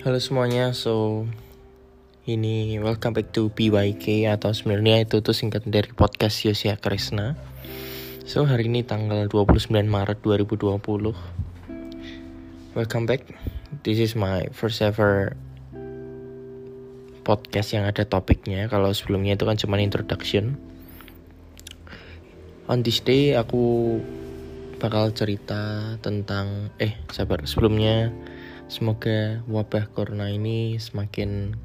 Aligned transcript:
Halo 0.00 0.16
semuanya, 0.16 0.72
so 0.72 1.28
ini 2.24 2.80
welcome 2.80 3.12
back 3.12 3.36
to 3.36 3.52
PYK 3.52 4.32
atau 4.32 4.56
sebenarnya 4.56 5.04
itu 5.04 5.20
tuh 5.20 5.36
singkat 5.36 5.68
dari 5.68 5.92
podcast 5.92 6.40
Yosia 6.40 6.80
Kresna. 6.80 7.36
So 8.24 8.48
hari 8.48 8.72
ini 8.72 8.80
tanggal 8.80 9.28
29 9.28 9.68
Maret 9.68 10.24
2020. 10.24 10.80
Welcome 12.72 13.04
back. 13.04 13.28
This 13.84 14.00
is 14.00 14.16
my 14.16 14.48
first 14.56 14.80
ever 14.80 15.36
podcast 17.20 17.76
yang 17.76 17.84
ada 17.84 18.08
topiknya. 18.08 18.72
Kalau 18.72 18.96
sebelumnya 18.96 19.36
itu 19.36 19.44
kan 19.44 19.60
cuma 19.60 19.84
introduction. 19.84 20.56
On 22.72 22.80
this 22.80 23.04
day 23.04 23.36
aku 23.36 24.00
bakal 24.80 25.12
cerita 25.12 25.92
tentang 26.00 26.72
eh 26.80 26.96
sabar 27.12 27.44
sebelumnya 27.44 28.08
Semoga 28.70 29.42
wabah 29.50 29.90
corona 29.90 30.30
ini 30.30 30.78
semakin 30.78 31.58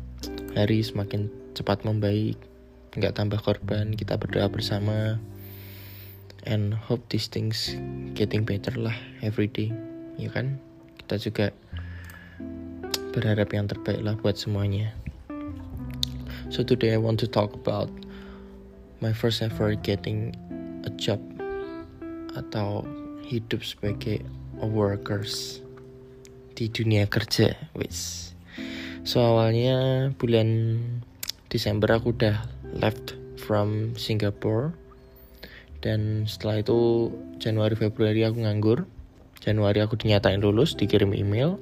hari 0.57 0.81
semakin 0.81 1.29
cepat 1.53 1.85
membaik, 1.85 2.33
nggak 2.97 3.13
tambah 3.13 3.37
korban. 3.45 3.93
Kita 3.93 4.17
berdoa 4.17 4.49
bersama, 4.49 5.21
and 6.49 6.73
hope 6.73 7.05
these 7.13 7.29
things 7.29 7.77
getting 8.17 8.41
better 8.41 8.73
lah 8.73 8.97
every 9.21 9.45
day, 9.45 9.69
ya 10.17 10.33
kan? 10.33 10.57
Kita 10.97 11.21
juga 11.21 11.53
berharap 13.13 13.53
yang 13.53 13.69
terbaik 13.69 14.01
lah 14.01 14.17
buat 14.17 14.33
semuanya. 14.41 14.89
So 16.49 16.65
today 16.65 16.97
I 16.97 16.99
want 17.01 17.21
to 17.21 17.29
talk 17.29 17.53
about 17.53 17.93
my 18.97 19.13
first 19.13 19.45
ever 19.45 19.77
getting 19.77 20.33
a 20.81 20.91
job 20.97 21.21
atau 22.33 22.81
hidup 23.29 23.61
sebagai 23.61 24.25
a 24.57 24.65
workers 24.65 25.64
di 26.55 26.71
dunia 26.71 27.05
kerja 27.11 27.53
wis. 27.75 28.31
So 29.05 29.21
awalnya 29.21 30.09
bulan 30.15 30.79
Desember 31.51 31.93
aku 31.93 32.15
udah 32.15 32.41
left 32.79 33.13
from 33.37 33.93
Singapore. 33.99 34.73
Dan 35.83 36.25
setelah 36.25 36.65
itu 36.65 37.11
Januari 37.37 37.77
Februari 37.77 38.25
aku 38.25 38.41
nganggur. 38.41 38.89
Januari 39.43 39.83
aku 39.85 39.99
dinyatain 39.99 40.41
lulus 40.41 40.73
dikirim 40.73 41.13
email. 41.13 41.61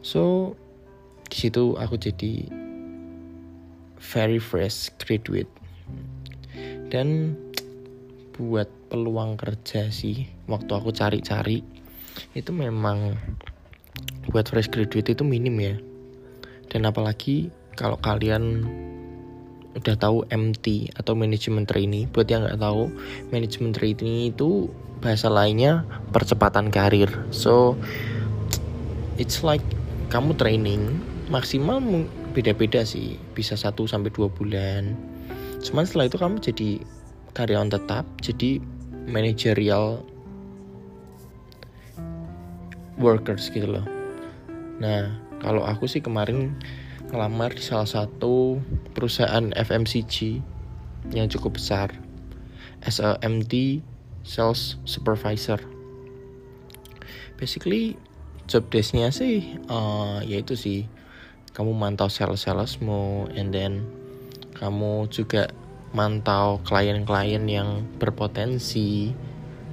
So 0.00 0.54
di 1.28 1.36
situ 1.36 1.76
aku 1.76 2.00
jadi 2.00 2.48
very 4.00 4.40
fresh 4.40 4.88
graduate. 4.96 5.50
Dan 6.88 7.36
buat 8.40 8.72
peluang 8.88 9.36
kerja 9.36 9.92
sih 9.92 10.26
waktu 10.48 10.72
aku 10.72 10.90
cari-cari 10.96 11.60
itu 12.32 12.50
memang 12.50 13.20
buat 14.30 14.46
fresh 14.46 14.70
graduate 14.70 15.12
itu 15.16 15.24
minim 15.26 15.56
ya. 15.58 15.74
Dan 16.70 16.86
apalagi 16.86 17.50
kalau 17.74 17.98
kalian 17.98 18.68
udah 19.70 19.94
tahu 19.94 20.26
MT 20.30 20.98
atau 20.98 21.14
manajemen 21.14 21.62
trainee 21.62 22.10
buat 22.10 22.26
yang 22.26 22.42
nggak 22.42 22.58
tahu 22.58 22.90
manajemen 23.30 23.70
trainee 23.70 24.34
itu 24.34 24.66
bahasa 24.98 25.30
lainnya 25.30 25.86
percepatan 26.10 26.74
karir. 26.74 27.10
So 27.30 27.78
it's 29.18 29.46
like 29.46 29.62
kamu 30.10 30.34
training 30.34 30.98
maksimal 31.30 31.78
beda-beda 32.34 32.82
sih 32.82 33.18
bisa 33.34 33.54
1 33.54 33.78
sampai 33.86 34.10
dua 34.10 34.26
bulan. 34.30 34.98
Cuman 35.62 35.86
setelah 35.86 36.10
itu 36.10 36.18
kamu 36.18 36.36
jadi 36.42 36.70
karyawan 37.34 37.70
tetap 37.70 38.04
jadi 38.18 38.58
managerial 39.06 40.02
workers 42.98 43.48
gitu 43.54 43.70
loh 43.70 43.99
Nah, 44.80 45.12
kalau 45.44 45.62
aku 45.68 45.84
sih 45.84 46.00
kemarin 46.00 46.56
ngelamar 47.12 47.52
di 47.52 47.60
salah 47.60 47.86
satu 47.86 48.58
perusahaan 48.96 49.52
FMCG 49.52 50.40
yang 51.12 51.28
cukup 51.28 51.60
besar. 51.60 51.92
As 52.80 52.96
a 52.96 53.20
MD 53.20 53.84
sales 54.24 54.80
supervisor. 54.88 55.60
Basically 57.36 58.00
job 58.48 58.68
desknya 58.72 59.12
sih 59.12 59.60
uh, 59.68 60.24
yaitu 60.24 60.56
sih. 60.56 60.88
Kamu 61.52 61.76
mantau 61.76 62.08
sales 62.08 62.46
salesmu 62.46 63.28
and 63.36 63.52
then 63.52 63.84
kamu 64.56 65.10
juga 65.12 65.52
mantau 65.92 66.62
klien-klien 66.64 67.42
yang 67.44 67.84
berpotensi. 68.00 69.12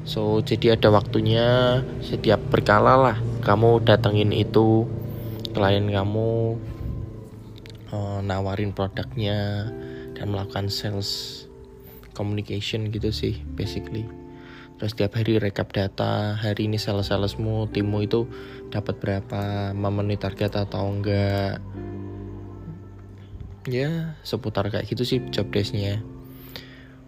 So 0.03 0.44
jadi 0.44 0.75
ada 0.75 0.89
waktunya 0.89 1.79
setiap 2.01 2.39
berkala 2.51 2.95
lah 2.97 3.18
kamu 3.47 3.80
datengin 3.88 4.35
itu 4.35 4.84
klien 5.56 5.88
kamu 5.88 6.59
uh, 7.96 8.19
nawarin 8.19 8.75
produknya 8.75 9.72
dan 10.12 10.35
melakukan 10.35 10.68
sales 10.68 11.44
communication 12.12 12.91
gitu 12.91 13.07
sih 13.16 13.40
basically. 13.56 14.03
Terus 14.78 14.94
setiap 14.94 15.16
hari 15.16 15.40
rekap 15.40 15.72
data 15.72 16.36
hari 16.36 16.68
ini 16.68 16.75
sales 16.75 17.07
salesmu 17.07 17.72
timmu 17.72 18.03
itu 18.03 18.28
dapat 18.68 19.00
berapa 19.00 19.72
memenuhi 19.72 20.19
target 20.19 20.68
atau 20.68 20.91
enggak. 20.91 21.63
Ya 23.63 24.19
seputar 24.28 24.68
kayak 24.68 24.91
gitu 24.91 25.07
sih 25.07 25.24
job 25.31 25.47
desknya. 25.56 26.03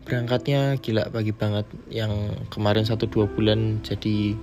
Berangkatnya 0.07 0.79
gila 0.81 1.11
pagi 1.13 1.35
banget 1.35 1.69
yang 1.91 2.33
kemarin 2.49 2.87
satu 2.87 3.05
dua 3.05 3.29
bulan 3.29 3.83
jadi 3.85 4.33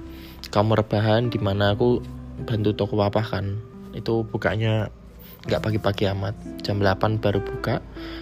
kamar 0.51 0.84
rebahan 0.84 1.29
di 1.31 1.39
mana 1.39 1.75
aku 1.75 2.03
bantu 2.45 2.77
toko 2.77 2.99
papa 3.01 3.23
kan. 3.25 3.59
Itu 3.97 4.29
bukanya 4.29 4.93
nggak 5.47 5.62
pagi-pagi 5.62 6.11
amat. 6.11 6.34
Jam 6.67 6.83
8 6.83 7.23
baru 7.23 7.39
buka. 7.39 7.79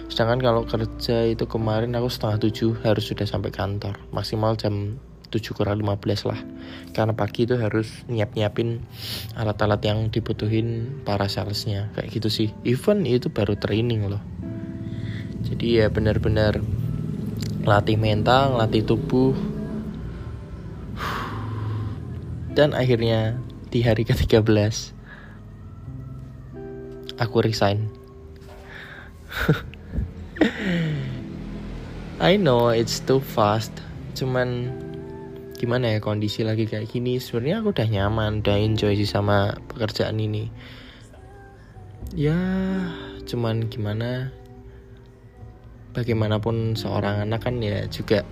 Sedangkan 0.07 0.39
kalau 0.39 0.61
kerja 0.69 1.25
itu 1.25 1.49
kemarin 1.49 1.97
aku 1.97 2.07
setengah 2.07 2.37
tujuh 2.47 2.77
harus 2.85 3.03
sudah 3.09 3.25
sampai 3.25 3.49
kantor. 3.49 3.97
Maksimal 4.13 4.53
jam 4.55 5.01
7 5.33 5.57
kurang 5.57 5.81
15 5.81 6.29
lah. 6.29 6.39
Karena 6.93 7.17
pagi 7.17 7.49
itu 7.49 7.57
harus 7.57 8.05
nyiap-nyiapin 8.07 8.85
alat-alat 9.35 9.81
yang 9.81 10.07
dibutuhin 10.13 11.01
para 11.01 11.25
salesnya. 11.25 11.89
Kayak 11.97 12.09
gitu 12.21 12.29
sih. 12.29 12.49
Even 12.61 13.03
itu 13.09 13.33
baru 13.33 13.57
training 13.57 14.05
loh. 14.05 14.21
Jadi 15.45 15.81
ya 15.81 15.89
benar-benar 15.89 16.61
latih 17.65 17.97
mental, 17.97 18.61
latih 18.61 18.85
tubuh. 18.85 19.33
Dan 22.55 22.71
akhirnya 22.71 23.35
di 23.69 23.83
hari 23.83 24.07
ke-13 24.07 24.47
aku 27.19 27.35
resign. 27.43 27.91
I 32.23 32.39
know 32.39 32.71
it's 32.71 33.03
too 33.03 33.19
fast. 33.19 33.75
Cuman 34.15 34.71
gimana 35.55 35.95
ya 35.95 35.99
kondisi 36.03 36.43
lagi 36.43 36.67
kayak 36.67 36.91
gini 36.91 37.15
sebenarnya 37.15 37.63
aku 37.63 37.71
udah 37.71 37.87
nyaman 37.87 38.43
udah 38.43 38.59
enjoy 38.59 38.91
sih 38.99 39.07
sama 39.07 39.55
pekerjaan 39.71 40.19
ini 40.19 40.51
ya 42.11 42.35
cuman 43.23 43.71
gimana 43.71 44.35
bagaimanapun 45.95 46.75
seorang 46.75 47.23
anak 47.23 47.47
kan 47.47 47.63
ya 47.63 47.87
juga 47.87 48.27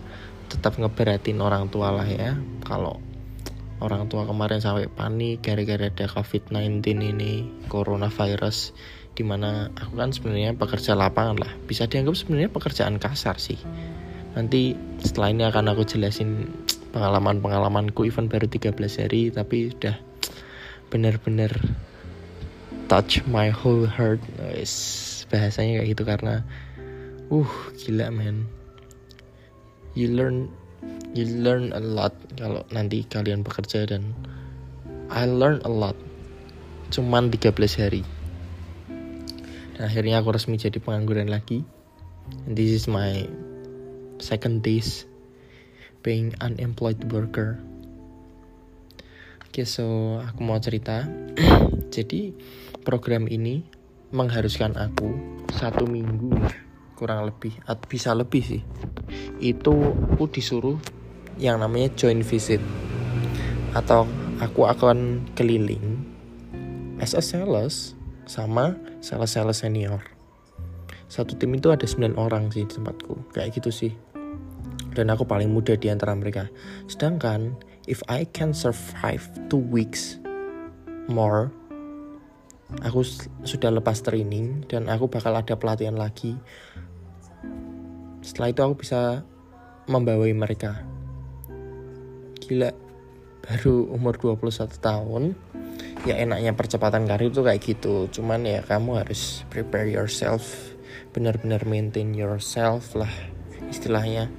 tetap 0.51 0.75
ngeberatin 0.75 1.39
orang 1.39 1.71
tua 1.71 1.95
lah 1.95 2.05
ya 2.05 2.35
kalau 2.67 2.99
orang 3.83 4.07
tua 4.07 4.23
kemarin 4.23 4.63
sampai 4.63 4.87
panik 4.87 5.43
gara-gara 5.43 5.91
ada 5.91 6.07
covid-19 6.07 6.79
ini 7.03 7.43
coronavirus 7.67 8.71
di 9.13 9.21
mana 9.27 9.69
aku 9.75 9.99
kan 9.99 10.09
sebenarnya 10.15 10.55
pekerja 10.55 10.95
lapangan 10.95 11.37
lah. 11.37 11.51
Bisa 11.67 11.85
dianggap 11.85 12.15
sebenarnya 12.15 12.49
pekerjaan 12.49 12.97
kasar 12.97 13.37
sih. 13.37 13.59
Nanti 14.33 14.73
setelah 15.03 15.29
ini 15.29 15.43
akan 15.45 15.75
aku 15.75 15.83
jelasin 15.85 16.49
pengalaman-pengalamanku 16.95 18.07
even 18.07 18.31
baru 18.31 18.47
13 18.49 18.73
hari 19.03 19.29
tapi 19.29 19.75
udah 19.75 19.99
bener-bener 20.89 21.51
touch 22.87 23.21
my 23.27 23.51
whole 23.51 23.85
heart. 23.85 24.23
Bahasanya 25.29 25.83
kayak 25.83 25.89
gitu 25.91 26.03
karena 26.07 26.41
uh 27.33 27.53
gila 27.81 28.13
man 28.13 28.45
you 29.97 30.09
learn 30.09 30.49
you 31.13 31.29
learn 31.45 31.69
a 31.77 31.81
lot 31.81 32.13
kalau 32.33 32.65
nanti 32.73 33.05
kalian 33.05 33.45
bekerja 33.45 33.85
dan 33.85 34.17
I 35.13 35.29
learn 35.29 35.61
a 35.61 35.69
lot. 35.69 35.93
Cuman 36.89 37.29
13 37.29 37.53
hari. 37.77 38.01
Dan 39.77 39.81
akhirnya 39.85 40.21
aku 40.21 40.33
resmi 40.33 40.57
jadi 40.57 40.81
pengangguran 40.81 41.29
lagi. 41.29 41.61
And 42.49 42.57
this 42.57 42.73
is 42.73 42.89
my 42.89 43.29
second 44.17 44.65
days 44.65 45.05
being 46.01 46.33
unemployed 46.41 46.99
worker. 47.13 47.61
Oke, 49.45 49.61
okay, 49.61 49.65
so 49.69 50.17
aku 50.23 50.39
mau 50.41 50.57
cerita. 50.57 51.05
Jadi 51.95 52.33
program 52.81 53.29
ini 53.29 53.61
mengharuskan 54.09 54.73
aku 54.81 55.13
satu 55.53 55.85
minggu 55.85 56.33
kurang 57.03 57.27
lebih 57.27 57.59
bisa 57.91 58.15
lebih 58.15 58.39
sih. 58.39 58.63
Itu 59.43 59.75
aku 60.15 60.31
disuruh 60.31 60.79
yang 61.35 61.59
namanya 61.59 61.91
joint 61.99 62.23
visit. 62.23 62.63
Atau 63.75 64.07
aku 64.39 64.63
akan 64.63 65.27
keliling 65.35 65.99
as 67.03 67.11
a 67.11 67.19
sales 67.19 67.99
sama 68.23 68.79
sales-sales 69.03 69.59
senior. 69.59 69.99
Satu 71.11 71.35
tim 71.35 71.51
itu 71.51 71.75
ada 71.75 71.83
9 71.83 72.15
orang 72.15 72.47
sih 72.55 72.63
di 72.63 72.71
tempatku. 72.79 73.35
Kayak 73.35 73.59
gitu 73.59 73.69
sih. 73.75 73.91
Dan 74.95 75.11
aku 75.11 75.27
paling 75.27 75.51
muda 75.51 75.75
di 75.75 75.91
antara 75.91 76.15
mereka. 76.15 76.47
Sedangkan 76.87 77.59
if 77.83 77.99
I 78.07 78.23
can 78.31 78.55
survive 78.55 79.27
two 79.51 79.59
weeks 79.59 80.23
more 81.11 81.51
aku 82.81 83.05
sudah 83.45 83.69
lepas 83.69 84.01
training 84.01 84.65
dan 84.65 84.89
aku 84.89 85.05
bakal 85.05 85.35
ada 85.37 85.53
pelatihan 85.53 85.93
lagi 85.93 86.33
setelah 88.23 88.55
itu 88.55 88.61
aku 88.63 88.75
bisa 88.81 89.27
membawai 89.91 90.31
mereka. 90.31 90.79
Gila 92.39 92.71
baru 93.43 93.91
umur 93.91 94.15
21 94.15 94.71
tahun 94.79 95.23
ya 96.07 96.15
enaknya 96.23 96.55
percepatan 96.55 97.03
karir 97.03 97.29
itu 97.29 97.43
kayak 97.43 97.61
gitu. 97.61 98.07
Cuman 98.07 98.47
ya 98.47 98.63
kamu 98.63 99.03
harus 99.03 99.43
prepare 99.51 99.91
yourself 99.91 100.73
benar-benar 101.11 101.67
maintain 101.67 102.15
yourself 102.15 102.95
lah 102.95 103.11
istilahnya. 103.67 104.31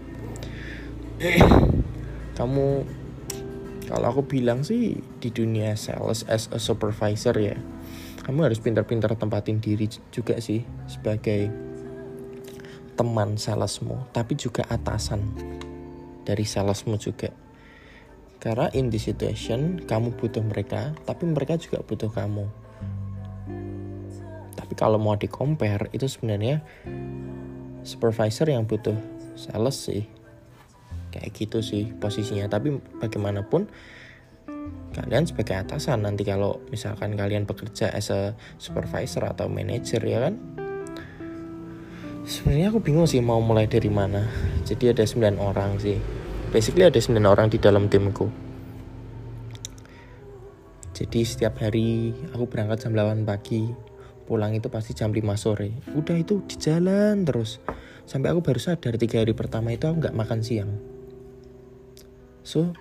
Kamu 2.38 2.66
kalau 3.84 4.06
aku 4.10 4.22
bilang 4.26 4.64
sih 4.64 4.96
di 5.20 5.28
dunia 5.28 5.76
sales 5.76 6.25
as 6.26 6.48
a 6.50 6.58
supervisor 6.58 7.37
ya 7.37 7.54
kamu 8.25 8.48
harus 8.48 8.58
pintar-pintar 8.58 9.12
tempatin 9.20 9.60
diri 9.60 9.84
juga 10.08 10.40
sih 10.40 10.64
sebagai 10.88 11.52
teman 12.94 13.37
salesmu 13.37 14.08
tapi 14.14 14.38
juga 14.38 14.67
atasan 14.70 15.23
dari 16.25 16.46
salesmu 16.46 16.96
juga 16.96 17.44
karena 18.44 18.69
in 18.76 18.93
this 18.93 19.08
situation 19.08 19.81
kamu 19.88 20.20
butuh 20.20 20.44
mereka, 20.44 20.93
tapi 21.08 21.25
mereka 21.25 21.56
juga 21.56 21.81
butuh 21.81 22.12
kamu. 22.12 22.44
Tapi 24.52 24.73
kalau 24.76 25.00
mau 25.00 25.17
di 25.17 25.32
compare 25.32 25.88
itu 25.96 26.05
sebenarnya 26.05 26.61
supervisor 27.88 28.52
yang 28.52 28.69
butuh 28.69 28.93
sales 29.32 29.81
sih. 29.81 30.05
Kayak 31.08 31.32
gitu 31.32 31.64
sih 31.64 31.88
posisinya. 31.97 32.44
Tapi 32.52 32.76
bagaimanapun 33.00 33.64
kalian 34.93 35.25
sebagai 35.25 35.64
atasan 35.64 36.05
nanti 36.05 36.29
kalau 36.29 36.61
misalkan 36.69 37.17
kalian 37.17 37.49
bekerja 37.49 37.97
as 37.97 38.12
a 38.12 38.37
supervisor 38.61 39.25
atau 39.25 39.49
manager 39.49 40.05
ya 40.05 40.20
kan 40.20 40.38
sebenarnya 42.25 42.73
aku 42.73 42.81
bingung 42.81 43.05
sih 43.05 43.21
mau 43.21 43.38
mulai 43.44 43.69
dari 43.69 43.93
mana. 43.93 44.25
Jadi 44.65 44.91
ada 44.91 45.05
9 45.05 45.37
orang 45.37 45.76
sih. 45.76 46.00
Basically 46.50 46.88
ada 46.88 46.97
9 46.97 47.21
orang 47.25 47.53
di 47.53 47.61
dalam 47.61 47.93
timku. 47.93 48.32
Jadi 50.94 51.21
setiap 51.26 51.61
hari 51.61 52.15
aku 52.32 52.49
berangkat 52.49 52.88
jam 52.88 52.97
8 52.97 53.29
pagi 53.29 53.69
pulang 54.25 54.56
itu 54.56 54.73
pasti 54.73 54.97
jam 54.97 55.12
5 55.12 55.21
sore. 55.37 55.71
Udah 55.93 56.17
itu 56.17 56.41
di 56.49 56.56
jalan 56.56 57.29
terus. 57.29 57.61
Sampai 58.09 58.32
aku 58.32 58.41
baru 58.41 58.61
sadar 58.61 58.97
tiga 58.97 59.21
hari 59.21 59.37
pertama 59.37 59.73
itu 59.73 59.85
aku 59.85 60.00
nggak 60.00 60.17
makan 60.17 60.41
siang. 60.41 60.73
So 62.44 62.73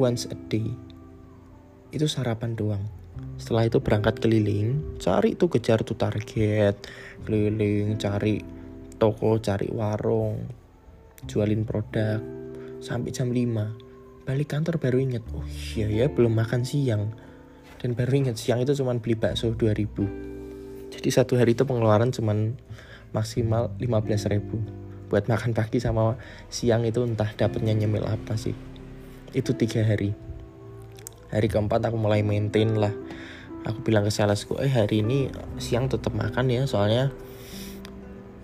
once 0.00 0.28
a 0.30 0.36
day 0.48 0.72
itu 1.90 2.04
sarapan 2.04 2.52
doang 2.52 2.97
setelah 3.38 3.70
itu 3.70 3.78
berangkat 3.78 4.18
keliling 4.18 4.98
cari 4.98 5.38
tuh 5.38 5.48
kejar 5.48 5.86
tuh 5.86 5.94
target. 5.94 6.74
Keliling 7.24 7.96
cari 7.96 8.42
toko 8.98 9.38
cari 9.38 9.70
warung 9.70 10.44
jualin 11.24 11.62
produk. 11.62 12.20
Sampai 12.78 13.10
jam 13.14 13.30
5 13.30 13.88
balik 14.28 14.52
kantor 14.52 14.76
baru 14.76 15.00
inget 15.00 15.24
oh 15.32 15.40
iya 15.72 15.88
ya 15.88 16.06
belum 16.12 16.36
makan 16.36 16.66
siang. 16.66 17.16
Dan 17.78 17.94
baru 17.94 18.12
inget 18.26 18.36
siang 18.36 18.60
itu 18.60 18.74
cuma 18.74 18.92
beli 18.98 19.14
bakso 19.16 19.54
2000 19.54 20.28
jadi 20.88 21.08
satu 21.12 21.36
hari 21.36 21.54
itu 21.54 21.62
pengeluaran 21.68 22.10
cuma 22.10 22.34
maksimal 23.14 23.70
15 23.78 24.32
ribu. 24.34 24.58
Buat 25.08 25.28
makan 25.28 25.56
pagi 25.56 25.80
sama 25.80 26.18
siang 26.52 26.84
itu 26.84 27.00
entah 27.04 27.28
dapatnya 27.32 27.72
nyemil 27.72 28.04
apa 28.04 28.36
sih. 28.36 28.56
Itu 29.32 29.56
tiga 29.56 29.84
hari 29.84 30.27
hari 31.28 31.48
keempat 31.48 31.84
aku 31.88 31.96
mulai 32.00 32.24
maintain 32.24 32.72
lah. 32.76 32.92
Aku 33.66 33.84
bilang 33.84 34.06
ke 34.06 34.12
salesku 34.12 34.56
eh 34.62 34.70
hari 34.70 35.04
ini 35.04 35.28
siang 35.60 35.90
tetap 35.90 36.16
makan 36.16 36.48
ya 36.48 36.64
soalnya 36.64 37.12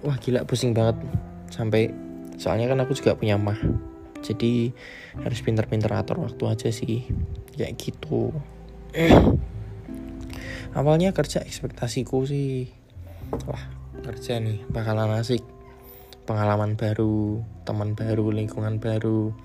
wah 0.04 0.16
gila 0.20 0.44
pusing 0.44 0.76
banget. 0.76 1.00
Sampai 1.48 1.88
soalnya 2.36 2.68
kan 2.68 2.82
aku 2.84 2.92
juga 2.92 3.16
punya 3.16 3.40
mah. 3.40 3.56
Jadi 4.24 4.72
harus 5.20 5.40
pinter-pinter 5.44 5.92
atur 5.92 6.24
waktu 6.24 6.44
aja 6.48 6.68
sih 6.72 7.08
kayak 7.56 7.76
gitu. 7.76 8.32
Awalnya 10.78 11.14
kerja 11.14 11.44
ekspektasiku 11.44 12.26
sih 12.26 12.68
wah 13.46 13.64
kerja 14.04 14.40
nih 14.40 14.64
bakalan 14.68 15.16
asik. 15.16 15.40
Pengalaman 16.24 16.76
baru 16.80 17.44
teman 17.68 17.92
baru 17.92 18.32
lingkungan 18.32 18.80
baru 18.80 19.36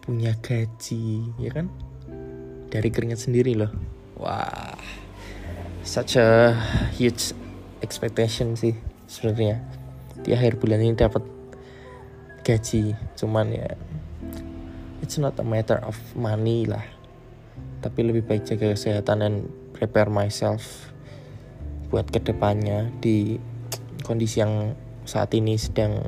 punya 0.00 0.34
gaji 0.38 1.26
ya 1.42 1.50
kan 1.52 1.68
dari 2.70 2.88
keringat 2.88 3.26
sendiri 3.26 3.58
loh. 3.58 3.70
Wah 4.16 4.78
such 5.82 6.14
a 6.14 6.54
huge 6.94 7.34
expectation 7.82 8.54
sih 8.54 8.78
sebenarnya. 9.10 9.58
Di 10.22 10.30
akhir 10.32 10.62
bulan 10.62 10.78
ini 10.78 10.94
dapat 10.94 11.26
gaji 12.46 12.94
cuman 13.18 13.46
ya 13.52 13.68
it's 15.02 15.18
not 15.18 15.34
a 15.42 15.44
matter 15.44 15.82
of 15.82 15.98
money 16.14 16.64
lah. 16.64 16.86
Tapi 17.82 18.06
lebih 18.06 18.22
baik 18.22 18.46
jaga 18.46 18.70
kesehatan 18.70 19.18
dan 19.18 19.34
prepare 19.74 20.12
myself 20.12 20.92
buat 21.90 22.06
ke 22.06 22.22
depannya 22.22 22.94
di 23.02 23.42
kondisi 24.06 24.38
yang 24.38 24.78
saat 25.02 25.34
ini 25.34 25.58
sedang 25.58 26.06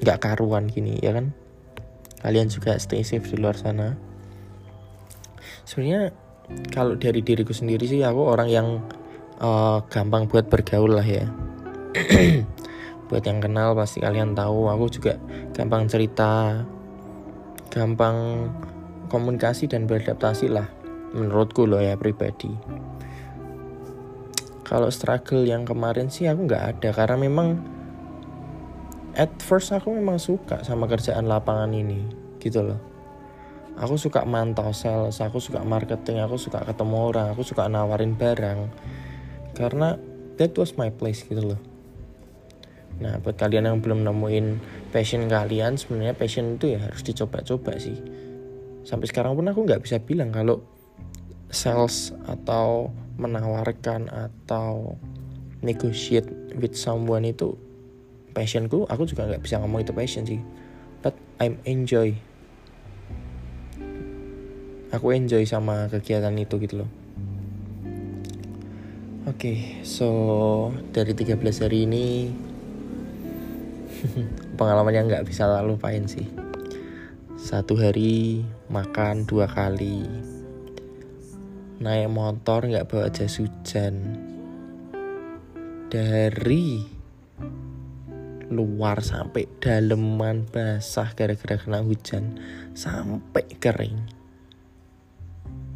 nggak 0.00 0.18
karuan 0.24 0.72
gini 0.72 0.96
ya 1.04 1.12
kan? 1.12 1.36
Kalian 2.24 2.48
juga 2.48 2.80
stay 2.80 3.04
safe 3.04 3.28
di 3.28 3.36
luar 3.36 3.60
sana 3.60 4.13
sebenarnya 5.64 6.12
kalau 6.70 6.94
dari 6.96 7.24
diriku 7.24 7.56
sendiri 7.56 7.88
sih 7.88 8.04
aku 8.04 8.20
orang 8.20 8.48
yang 8.52 8.68
uh, 9.40 9.80
gampang 9.88 10.28
buat 10.28 10.48
bergaul 10.48 10.92
lah 11.00 11.06
ya. 11.06 11.26
Buat 13.04 13.28
yang 13.28 13.44
kenal 13.44 13.76
pasti 13.76 14.00
kalian 14.00 14.32
tahu 14.32 14.72
aku 14.72 14.88
juga 14.88 15.20
gampang 15.52 15.84
cerita 15.86 16.64
gampang 17.68 18.48
komunikasi 19.12 19.68
dan 19.68 19.84
beradaptasi 19.84 20.48
lah 20.48 20.66
menurutku 21.12 21.68
loh 21.68 21.84
ya 21.84 21.94
pribadi. 22.00 22.50
Kalau 24.64 24.88
struggle 24.88 25.44
yang 25.44 25.68
kemarin 25.68 26.08
sih 26.08 26.24
aku 26.24 26.48
nggak 26.48 26.64
ada 26.76 26.88
karena 26.96 27.16
memang 27.20 27.60
at 29.14 29.30
first 29.38 29.70
aku 29.70 29.94
memang 29.94 30.18
suka 30.18 30.64
sama 30.66 30.88
kerjaan 30.88 31.28
lapangan 31.28 31.70
ini 31.70 32.02
gitu 32.42 32.64
loh 32.64 32.93
aku 33.78 33.98
suka 33.98 34.22
mantau 34.22 34.70
sales 34.70 35.18
aku 35.18 35.42
suka 35.42 35.62
marketing 35.66 36.22
aku 36.22 36.38
suka 36.38 36.62
ketemu 36.62 36.96
orang 37.10 37.26
aku 37.34 37.42
suka 37.42 37.66
nawarin 37.66 38.14
barang 38.14 38.70
karena 39.54 39.98
that 40.38 40.54
was 40.54 40.74
my 40.78 40.90
place 40.90 41.22
gitu 41.26 41.54
loh 41.54 41.60
Nah, 43.02 43.18
buat 43.18 43.34
kalian 43.34 43.66
yang 43.66 43.78
belum 43.82 44.06
nemuin 44.06 44.62
passion 44.94 45.26
kalian, 45.26 45.74
sebenarnya 45.74 46.14
passion 46.14 46.54
itu 46.54 46.78
ya 46.78 46.80
harus 46.86 47.02
dicoba-coba 47.02 47.74
sih. 47.82 47.98
Sampai 48.86 49.10
sekarang 49.10 49.34
pun 49.34 49.50
aku 49.50 49.66
nggak 49.66 49.82
bisa 49.82 49.98
bilang 49.98 50.30
kalau 50.30 50.62
sales 51.50 52.14
atau 52.30 52.94
menawarkan 53.18 54.10
atau 54.10 54.94
negotiate 55.64 56.30
with 56.54 56.78
someone 56.78 57.26
itu 57.26 57.58
passionku. 58.30 58.86
Aku 58.86 59.10
juga 59.10 59.26
nggak 59.26 59.42
bisa 59.42 59.58
ngomong 59.58 59.82
itu 59.82 59.90
passion 59.90 60.22
sih. 60.22 60.38
But 61.02 61.18
I'm 61.42 61.58
enjoy. 61.66 62.14
Aku 64.94 65.10
enjoy 65.10 65.42
sama 65.42 65.90
kegiatan 65.90 66.30
itu 66.38 66.54
gitu 66.62 66.86
loh. 66.86 66.90
Oke, 69.26 69.34
okay, 69.34 69.58
so 69.82 70.70
dari 70.94 71.18
13 71.18 71.42
hari 71.66 71.82
ini 71.82 72.30
pengalaman 74.60 74.94
yang 74.94 75.06
nggak 75.10 75.26
bisa 75.26 75.50
lupain 75.66 76.06
sih. 76.06 76.30
Satu 77.34 77.74
hari 77.74 78.46
makan 78.70 79.26
dua 79.26 79.50
kali. 79.50 80.06
Naik 81.82 82.14
motor 82.14 82.62
nggak 82.62 82.86
bawa 82.86 83.10
jas 83.10 83.42
hujan. 83.42 83.98
Dari 85.90 86.86
luar 88.46 89.02
sampai 89.02 89.50
daleman 89.58 90.46
basah 90.46 91.10
gara-gara 91.18 91.58
kena 91.58 91.82
hujan 91.82 92.38
sampai 92.78 93.42
kering 93.58 94.13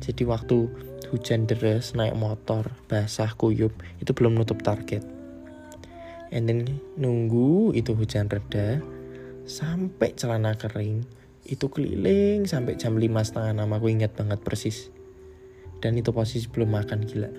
jadi 0.08 0.24
waktu 0.24 0.72
hujan 1.12 1.44
deras 1.44 1.92
naik 1.92 2.16
motor 2.16 2.72
basah 2.88 3.28
kuyup 3.36 3.76
itu 4.00 4.16
belum 4.16 4.40
nutup 4.40 4.64
target. 4.64 5.04
And 6.32 6.48
then 6.48 6.80
nunggu 6.96 7.76
itu 7.76 7.92
hujan 7.92 8.32
reda 8.32 8.80
sampai 9.44 10.16
celana 10.16 10.56
kering 10.56 11.04
itu 11.44 11.68
keliling 11.68 12.48
sampai 12.48 12.80
jam 12.80 12.96
lima 12.96 13.20
setengah 13.20 13.60
enam 13.60 13.76
aku 13.76 13.92
ingat 13.92 14.16
banget 14.16 14.40
persis. 14.40 14.88
Dan 15.84 16.00
itu 16.00 16.08
posisi 16.08 16.48
belum 16.48 16.72
makan 16.72 17.04
gila. 17.04 17.30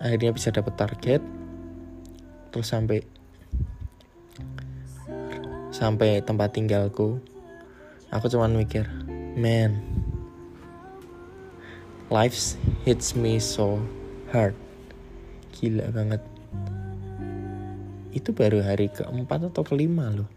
Akhirnya 0.00 0.32
bisa 0.32 0.48
dapat 0.48 0.80
target 0.80 1.20
terus 2.48 2.72
sampai 2.72 3.04
sampai 5.76 6.24
tempat 6.24 6.56
tinggalku. 6.56 7.20
Aku 8.08 8.32
cuman 8.32 8.56
mikir 8.56 8.88
man 9.36 9.97
life 12.08 12.56
hits 12.88 13.12
me 13.12 13.36
so 13.36 13.76
hard. 14.32 14.56
Gila 15.52 15.92
banget. 15.92 16.24
Itu 18.16 18.32
baru 18.32 18.64
hari 18.64 18.88
keempat 18.88 19.52
atau 19.52 19.62
kelima 19.64 20.08
loh. 20.08 20.28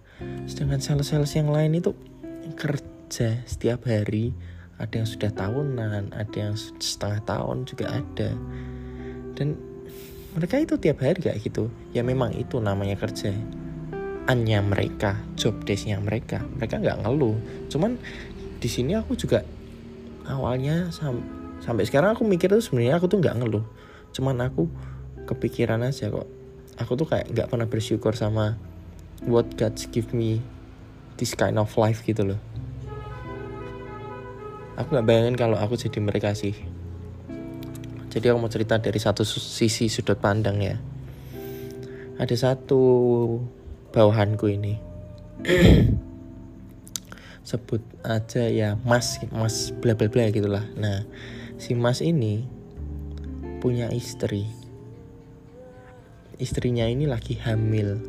Sedangkan 0.45 0.83
sales-sales 0.83 1.31
yang 1.33 1.49
lain 1.49 1.79
itu 1.79 1.95
kerja 2.59 3.39
setiap 3.47 3.87
hari. 3.87 4.35
Ada 4.81 5.05
yang 5.05 5.09
sudah 5.09 5.31
tahunan 5.31 6.11
ada 6.11 6.37
yang 6.37 6.57
setengah 6.57 7.21
tahun 7.23 7.69
juga 7.69 8.01
ada. 8.01 8.29
Dan 9.37 9.55
mereka 10.35 10.59
itu 10.59 10.75
tiap 10.75 10.99
hari 10.99 11.23
kayak 11.23 11.39
gitu. 11.39 11.71
Ya 11.95 12.03
memang 12.03 12.35
itu 12.35 12.59
namanya 12.59 12.99
kerja. 12.99 13.31
Annya 14.27 14.59
mereka 14.59 15.17
job 15.39 15.63
desknya 15.63 16.01
mereka. 16.03 16.43
Mereka 16.59 16.83
nggak 16.83 16.99
ngeluh. 17.05 17.37
Cuman 17.71 17.95
di 18.59 18.69
sini 18.69 18.97
aku 18.97 19.15
juga 19.17 19.45
awalnya 20.29 20.89
sam 20.93 21.40
sampai 21.61 21.85
sekarang 21.85 22.17
aku 22.17 22.25
mikir 22.25 22.49
tuh 22.49 22.61
sebenarnya 22.61 22.97
aku 22.97 23.07
tuh 23.07 23.21
nggak 23.21 23.37
ngeluh. 23.37 23.65
Cuman 24.11 24.37
aku 24.43 24.67
kepikiran 25.29 25.85
aja 25.85 26.11
kok. 26.11 26.27
Aku 26.81 26.97
tuh 26.97 27.07
kayak 27.07 27.29
nggak 27.31 27.47
pernah 27.47 27.69
bersyukur 27.69 28.17
sama 28.17 28.57
what 29.23 29.45
God 29.55 29.77
give 29.93 30.11
me 30.11 30.41
this 31.21 31.37
kind 31.37 31.61
of 31.61 31.69
life 31.77 32.01
gitu 32.01 32.25
loh. 32.25 32.41
Aku 34.81 34.97
nggak 34.97 35.05
bayangin 35.05 35.35
kalau 35.37 35.61
aku 35.61 35.77
jadi 35.77 36.01
mereka 36.01 36.33
sih. 36.33 36.57
Jadi 38.11 38.25
aku 38.27 38.37
mau 38.43 38.51
cerita 38.51 38.75
dari 38.81 38.99
satu 38.99 39.23
sisi 39.23 39.87
sudut 39.87 40.19
pandang 40.19 40.59
ya. 40.59 40.75
Ada 42.19 42.35
satu 42.51 42.81
bawahanku 43.93 44.51
ini. 44.51 44.75
Sebut 47.47 47.81
aja 48.03 48.47
ya 48.51 48.77
mas 48.83 49.21
mas 49.31 49.71
bla 49.79 49.95
bla 49.95 50.11
bla 50.11 50.27
gitulah. 50.33 50.65
Nah 50.75 51.07
si 51.61 51.77
mas 51.77 52.01
ini 52.01 52.41
punya 53.61 53.93
istri. 53.93 54.49
Istrinya 56.41 56.89
ini 56.89 57.05
lagi 57.05 57.37
hamil. 57.37 58.01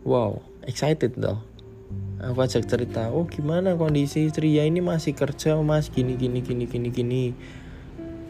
Wow 0.00 0.40
excited 0.64 1.12
dong. 1.20 1.44
Aku 2.24 2.40
ajak 2.40 2.64
cerita 2.64 3.12
oh 3.12 3.28
gimana 3.28 3.76
kondisi 3.76 4.32
istri 4.32 4.56
ya 4.56 4.64
ini 4.64 4.80
masih 4.80 5.12
kerja 5.12 5.60
mas. 5.60 5.92
Gini 5.92 6.16
gini 6.16 6.40
gini 6.40 6.64
gini 6.64 6.88
gini. 6.88 7.24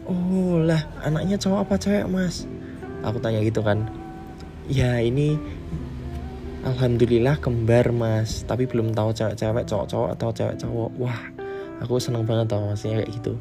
Oh 0.03 0.59
lah 0.59 0.83
anaknya 1.07 1.39
cowok 1.39 1.71
apa 1.71 1.79
cewek 1.79 2.05
mas? 2.11 2.43
Aku 3.07 3.23
tanya 3.23 3.39
gitu 3.39 3.63
kan. 3.63 3.87
Ya 4.67 4.99
ini 4.99 5.39
Alhamdulillah 6.67 7.39
kembar 7.39 7.95
mas. 7.95 8.43
Tapi 8.43 8.67
belum 8.67 8.91
tahu 8.91 9.15
cewek-cewek 9.15 9.63
cowok-cowok 9.63 10.09
atau 10.19 10.27
cewek 10.35 10.59
cowok. 10.59 10.91
Wah 10.99 11.23
aku 11.79 12.03
seneng 12.03 12.27
banget 12.27 12.51
tau 12.51 12.67
masnya 12.67 12.99
kayak 12.99 13.15
gitu 13.15 13.39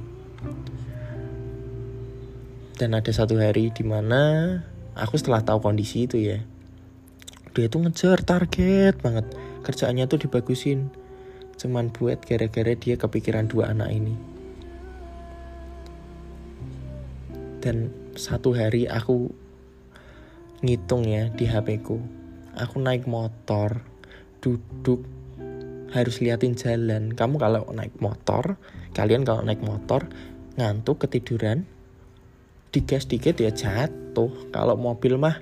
Dan 2.74 2.90
ada 2.98 3.10
satu 3.14 3.38
hari 3.38 3.70
di 3.70 3.86
mana 3.86 4.58
Aku 4.98 5.14
setelah 5.14 5.46
tahu 5.46 5.62
kondisi 5.62 6.10
itu 6.10 6.18
ya 6.18 6.42
Dia 7.54 7.70
tuh 7.70 7.86
ngejar 7.86 8.26
target 8.26 8.98
banget. 8.98 9.30
Kerjaannya 9.62 10.10
tuh 10.10 10.26
dibagusin. 10.26 10.90
Cuman 11.54 11.94
buat 11.94 12.18
gara-gara 12.26 12.74
dia 12.74 12.98
kepikiran 12.98 13.46
dua 13.46 13.70
anak 13.70 13.94
ini. 13.94 14.14
Dan 17.62 17.94
satu 18.18 18.58
hari 18.58 18.90
aku 18.90 19.30
ngitung 20.66 21.06
ya 21.06 21.30
di 21.30 21.46
HP 21.46 21.86
ku. 21.86 22.02
Aku 22.58 22.82
naik 22.82 23.06
motor 23.06 23.86
duduk 24.42 25.06
harus 25.94 26.18
liatin 26.18 26.58
jalan. 26.58 27.14
Kamu 27.14 27.38
kalau 27.38 27.70
naik 27.70 27.94
motor 28.02 28.58
kalian 28.98 29.22
kalau 29.22 29.46
naik 29.46 29.62
motor 29.62 30.10
ngantuk 30.58 31.06
ketiduran 31.06 31.70
digas 32.74 33.06
dikit 33.06 33.38
ya 33.38 33.54
jatuh. 33.54 34.50
Kalau 34.50 34.74
mobil 34.74 35.14
mah 35.14 35.38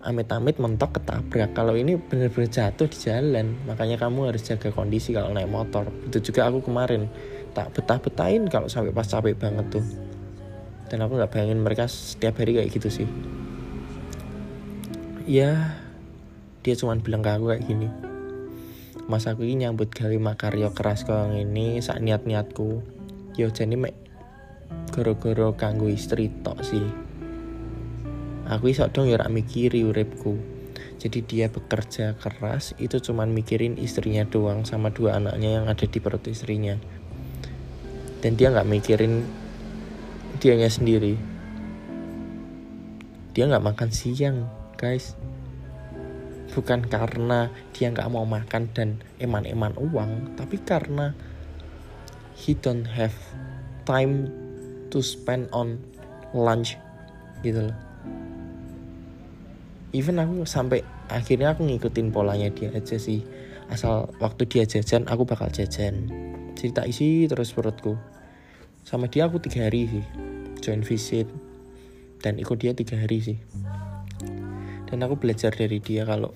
amit-amit 0.00 0.56
mentok 0.56 1.00
ketabrak. 1.00 1.52
Kalau 1.52 1.76
ini 1.76 2.00
bener-bener 2.00 2.48
jatuh 2.48 2.88
di 2.88 2.96
jalan 2.96 3.56
makanya 3.68 4.00
kamu 4.00 4.32
harus 4.32 4.44
jaga 4.44 4.72
kondisi 4.72 5.12
kalau 5.12 5.32
naik 5.32 5.52
motor. 5.52 5.92
Itu 6.08 6.24
juga 6.24 6.48
aku 6.48 6.64
kemarin 6.64 7.12
tak 7.52 7.76
betah-betahin 7.76 8.48
kalau 8.48 8.72
sampai 8.72 8.96
pas 8.96 9.04
capek 9.04 9.36
banget 9.36 9.68
tuh. 9.68 9.84
Dan 10.88 11.04
aku 11.04 11.20
nggak 11.20 11.32
bayangin 11.32 11.60
mereka 11.60 11.84
setiap 11.84 12.40
hari 12.40 12.56
kayak 12.56 12.72
gitu 12.72 12.88
sih. 12.88 13.08
Ya 15.28 15.76
dia 16.64 16.74
cuma 16.76 16.96
bilang 16.96 17.20
ke 17.20 17.28
aku 17.32 17.52
kayak 17.52 17.64
gini. 17.64 17.88
Mas 19.04 19.28
aku 19.28 19.44
ini 19.44 19.68
nyambut 19.68 19.92
gawe 19.92 20.16
makaryo 20.16 20.72
keras 20.72 21.04
kau 21.04 21.28
ini 21.28 21.76
saat 21.84 22.00
niat 22.00 22.24
niatku 22.24 22.80
yo 23.36 23.52
jadi 23.52 23.76
mek 23.76 24.03
goro-goro 24.94 25.58
kanggo 25.58 25.90
istri 25.90 26.30
tok 26.46 26.62
sih. 26.62 26.86
Aku 28.46 28.70
iso 28.70 28.86
dong 28.94 29.10
ya 29.10 29.18
mikiri 29.26 29.82
uripku. 29.82 30.38
Jadi 31.02 31.26
dia 31.26 31.50
bekerja 31.50 32.14
keras 32.14 32.78
itu 32.78 33.02
cuma 33.02 33.26
mikirin 33.26 33.74
istrinya 33.74 34.22
doang 34.22 34.62
sama 34.62 34.94
dua 34.94 35.18
anaknya 35.18 35.58
yang 35.58 35.66
ada 35.66 35.82
di 35.82 35.98
perut 35.98 36.22
istrinya. 36.30 36.78
Dan 38.22 38.38
dia 38.38 38.54
nggak 38.54 38.70
mikirin 38.70 39.26
dianya 40.38 40.70
sendiri. 40.70 41.18
Dia 43.34 43.50
nggak 43.50 43.66
makan 43.66 43.90
siang 43.90 44.46
guys. 44.78 45.18
Bukan 46.54 46.86
karena 46.86 47.50
dia 47.74 47.90
nggak 47.90 48.14
mau 48.14 48.22
makan 48.22 48.70
dan 48.70 49.02
eman-eman 49.18 49.74
uang 49.74 50.38
tapi 50.38 50.62
karena 50.62 51.10
he 52.38 52.54
don't 52.54 52.86
have 52.86 53.18
time 53.82 54.43
to 54.94 55.02
spend 55.02 55.50
on 55.50 55.82
lunch 56.30 56.78
gitu 57.42 57.66
loh. 57.66 57.78
Even 59.90 60.22
aku 60.22 60.46
sampai 60.46 60.86
akhirnya 61.10 61.58
aku 61.58 61.66
ngikutin 61.66 62.14
polanya 62.14 62.46
dia 62.54 62.70
aja 62.70 62.94
sih. 62.94 63.26
Asal 63.66 64.14
waktu 64.22 64.46
dia 64.46 64.62
jajan 64.62 65.10
aku 65.10 65.26
bakal 65.26 65.50
jajan. 65.50 66.06
Cerita 66.54 66.86
isi 66.86 67.26
terus 67.26 67.50
perutku. 67.50 67.98
Sama 68.86 69.10
dia 69.10 69.26
aku 69.26 69.42
tiga 69.42 69.66
hari 69.66 69.90
sih 69.90 70.04
join 70.62 70.86
visit. 70.86 71.26
Dan 72.22 72.38
ikut 72.38 72.62
dia 72.62 72.70
tiga 72.70 72.94
hari 72.94 73.18
sih. 73.18 73.38
Dan 74.86 75.02
aku 75.02 75.18
belajar 75.18 75.50
dari 75.50 75.82
dia 75.82 76.06
kalau 76.06 76.30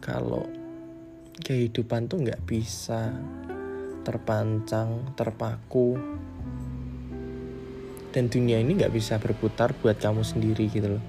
kalau 0.00 0.48
kehidupan 1.44 2.08
tuh 2.08 2.24
nggak 2.24 2.40
bisa 2.48 3.12
terpancang 4.08 5.12
terpaku 5.12 6.00
dan 8.16 8.32
dunia 8.32 8.56
ini 8.56 8.80
nggak 8.80 8.96
bisa 8.96 9.20
berputar 9.20 9.76
buat 9.84 10.00
kamu 10.00 10.24
sendiri 10.24 10.72
gitu 10.72 10.96
loh 10.96 11.04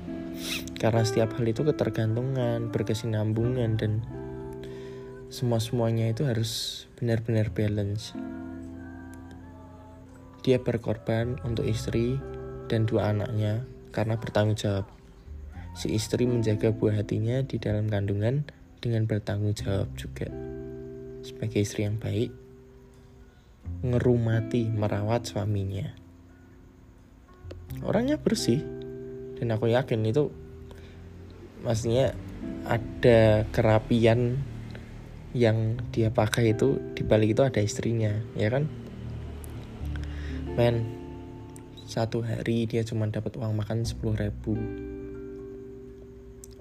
karena 0.76 1.08
setiap 1.08 1.40
hal 1.40 1.48
itu 1.48 1.64
ketergantungan 1.64 2.68
berkesinambungan 2.68 3.80
dan 3.80 4.04
semua 5.32 5.64
semuanya 5.64 6.12
itu 6.12 6.28
harus 6.28 6.84
benar-benar 7.00 7.56
balance 7.56 8.12
dia 10.44 10.60
berkorban 10.60 11.40
untuk 11.48 11.64
istri 11.64 12.20
dan 12.72 12.88
dua 12.88 13.12
anaknya 13.12 13.68
karena 13.92 14.16
bertanggung 14.16 14.56
jawab. 14.56 14.88
Si 15.76 15.92
istri 15.92 16.26
menjaga 16.26 16.72
buah 16.72 17.04
hatinya 17.04 17.44
di 17.44 17.60
dalam 17.60 17.92
kandungan 17.92 18.48
dengan 18.80 19.04
bertanggung 19.10 19.54
jawab 19.58 19.90
juga. 20.00 20.30
Sebagai 21.26 21.60
istri 21.60 21.84
yang 21.84 22.00
baik, 22.00 22.32
ngerumati 23.86 24.70
merawat 24.70 25.30
suaminya. 25.30 25.88
Orangnya 27.86 28.20
bersih, 28.20 28.60
dan 29.40 29.56
aku 29.56 29.72
yakin 29.72 30.04
itu 30.04 30.34
maksudnya 31.64 32.16
ada 32.66 33.46
kerapian 33.54 34.42
yang 35.38 35.78
dia 35.94 36.10
pakai 36.10 36.58
itu 36.58 36.82
di 36.98 37.06
balik 37.06 37.38
itu 37.38 37.42
ada 37.46 37.62
istrinya, 37.62 38.12
ya 38.34 38.50
kan? 38.50 38.66
Men, 40.58 41.00
satu 41.90 42.22
hari 42.22 42.70
dia 42.70 42.86
cuma 42.86 43.10
dapat 43.10 43.34
uang 43.34 43.58
makan 43.58 43.82
10 43.82 43.98
ribu 44.14 44.54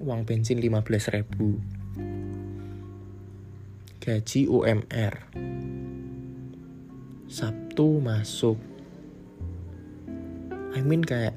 uang 0.01 0.25
bensin 0.25 0.57
15 0.57 0.89
ribu 1.13 1.61
gaji 4.01 4.49
UMR 4.49 5.15
Sabtu 7.29 8.01
masuk. 8.01 8.57
I 10.73 10.81
mean 10.81 11.05
kayak 11.05 11.37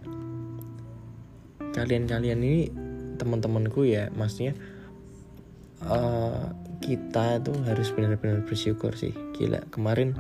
kalian-kalian 1.76 2.40
ini 2.40 2.72
teman-temanku 3.20 3.84
ya 3.84 4.08
maksudnya 4.16 4.56
uh, 5.84 6.56
kita 6.80 7.44
tuh 7.44 7.60
harus 7.68 7.92
benar-benar 7.92 8.48
bersyukur 8.48 8.96
sih. 8.96 9.12
Gila 9.36 9.68
kemarin 9.68 10.16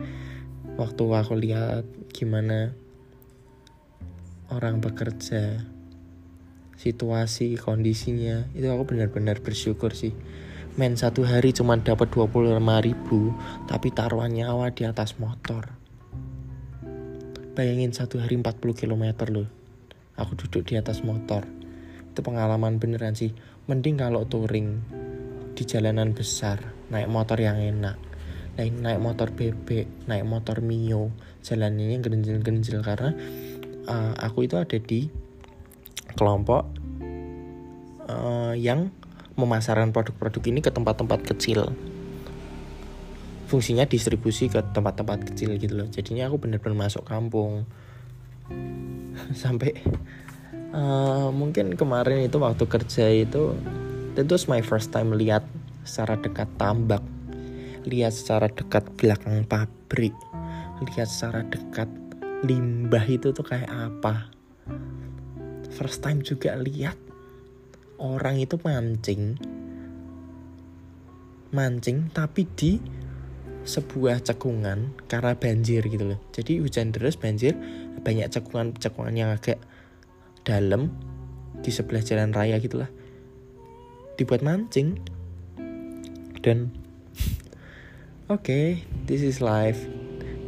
waktu 0.76 1.04
aku 1.08 1.40
lihat 1.40 1.88
gimana 2.12 2.76
orang 4.52 4.84
bekerja 4.84 5.64
situasi 6.76 7.56
kondisinya 7.56 8.52
itu 8.58 8.68
aku 8.68 8.92
benar-benar 8.92 9.40
bersyukur 9.40 9.96
sih 9.96 10.12
men 10.80 10.96
satu 10.96 11.28
hari 11.28 11.52
cuma 11.52 11.76
dapat 11.76 12.08
25 12.08 12.60
ribu 12.62 13.36
tapi 13.68 13.92
taruhan 13.92 14.32
nyawa 14.32 14.72
di 14.72 14.88
atas 14.88 15.20
motor. 15.20 15.76
Bayangin 17.52 17.92
satu 17.92 18.24
hari 18.24 18.40
40 18.40 18.64
km 18.72 19.28
loh. 19.28 19.48
Aku 20.16 20.40
duduk 20.40 20.72
di 20.72 20.80
atas 20.80 21.04
motor. 21.04 21.44
Itu 22.08 22.24
pengalaman 22.24 22.80
beneran 22.80 23.12
sih. 23.12 23.36
Mending 23.68 24.00
kalau 24.00 24.24
touring 24.24 24.80
di 25.52 25.64
jalanan 25.68 26.16
besar 26.16 26.64
naik 26.88 27.12
motor 27.12 27.36
yang 27.36 27.60
enak. 27.60 28.00
Naik 28.56 28.72
naik 28.80 29.00
motor 29.04 29.36
bebek 29.36 30.08
naik 30.08 30.24
motor 30.24 30.64
mio. 30.64 31.12
Jalannya 31.44 32.00
genjil-genjil 32.00 32.80
karena 32.80 33.12
uh, 33.92 34.16
aku 34.16 34.48
itu 34.48 34.56
ada 34.56 34.80
di 34.80 35.12
kelompok 36.16 36.64
uh, 38.08 38.56
yang 38.56 38.92
memasarkan 39.36 39.96
produk-produk 39.96 40.44
ini 40.52 40.60
ke 40.60 40.72
tempat-tempat 40.72 41.24
kecil. 41.24 41.72
Fungsinya 43.48 43.84
distribusi 43.84 44.48
ke 44.48 44.64
tempat-tempat 44.72 45.28
kecil 45.32 45.60
gitu 45.60 45.84
loh. 45.84 45.88
Jadinya 45.92 46.32
aku 46.32 46.40
bener-bener 46.40 46.88
masuk 46.88 47.04
kampung. 47.04 47.68
Sampai 49.42 49.76
uh, 50.72 51.30
mungkin 51.36 51.76
kemarin 51.76 52.28
itu 52.28 52.40
waktu 52.40 52.64
kerja 52.64 53.06
itu 53.12 53.56
tentu 54.16 54.36
my 54.48 54.64
first 54.64 54.92
time 54.96 55.12
lihat 55.16 55.44
secara 55.84 56.16
dekat 56.20 56.48
tambak. 56.56 57.04
Lihat 57.84 58.14
secara 58.16 58.48
dekat 58.48 58.88
belakang 58.96 59.44
pabrik. 59.48 60.16
Lihat 60.82 61.10
secara 61.12 61.44
dekat 61.44 61.90
limbah 62.48 63.04
itu 63.06 63.36
tuh 63.36 63.46
kayak 63.46 63.70
apa. 63.70 64.32
First 65.76 66.04
time 66.04 66.24
juga 66.24 66.56
lihat 66.58 67.11
orang 68.02 68.42
itu 68.42 68.58
mancing. 68.58 69.38
Mancing 71.54 72.10
tapi 72.10 72.50
di 72.58 72.82
sebuah 73.62 74.26
cekungan 74.26 74.98
karena 75.06 75.38
banjir 75.38 75.86
gitu 75.86 76.18
loh. 76.18 76.20
Jadi 76.34 76.58
hujan 76.58 76.90
deras 76.90 77.14
banjir 77.14 77.54
banyak 78.02 78.34
cekungan-cekungan 78.34 79.14
yang 79.14 79.30
agak 79.30 79.62
dalam 80.42 80.90
di 81.62 81.70
sebelah 81.70 82.02
jalan 82.02 82.34
raya 82.34 82.58
gitulah. 82.58 82.90
Dibuat 84.18 84.42
mancing. 84.42 84.98
Dan 86.42 86.74
oke 88.34 88.42
okay, 88.42 88.82
this 89.06 89.22
is 89.22 89.46
life. 89.46 89.78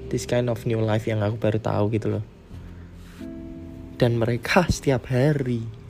This 0.10 0.26
kind 0.26 0.50
of 0.50 0.66
new 0.66 0.82
life 0.82 1.06
yang 1.06 1.22
aku 1.22 1.38
baru 1.38 1.62
tahu 1.62 1.94
gitu 1.94 2.18
loh. 2.18 2.26
Dan 4.02 4.18
mereka 4.18 4.66
setiap 4.74 5.06
hari 5.14 5.83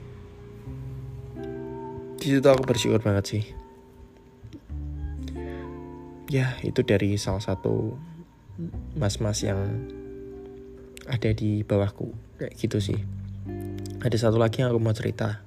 di 2.24 2.32
situ 2.32 2.48
aku 2.48 2.64
bersyukur 2.64 3.04
banget 3.04 3.24
sih. 3.28 3.44
Ya 6.32 6.56
itu 6.64 6.80
dari 6.80 7.20
salah 7.20 7.44
satu 7.44 8.00
mas-mas 8.96 9.44
yang 9.44 9.60
ada 11.04 11.36
di 11.36 11.60
bawahku 11.68 12.16
kayak 12.40 12.56
gitu 12.56 12.80
sih. 12.80 12.96
Ada 14.00 14.16
satu 14.16 14.40
lagi 14.40 14.64
yang 14.64 14.72
aku 14.72 14.80
mau 14.80 14.96
cerita. 14.96 15.44